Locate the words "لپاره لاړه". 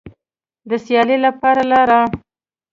1.25-2.01